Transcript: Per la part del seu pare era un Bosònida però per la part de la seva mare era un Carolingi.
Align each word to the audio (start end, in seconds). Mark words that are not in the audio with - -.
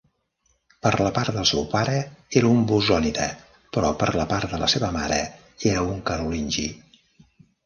Per 0.85 0.91
la 1.01 1.09
part 1.17 1.33
del 1.35 1.45
seu 1.49 1.67
pare 1.73 1.93
era 2.41 2.49
un 2.53 2.63
Bosònida 2.71 3.27
però 3.77 3.93
per 4.05 4.09
la 4.21 4.27
part 4.33 4.49
de 4.57 4.61
la 4.65 4.71
seva 4.75 4.91
mare 4.97 5.21
era 5.75 5.85
un 5.93 6.03
Carolingi. 6.11 6.67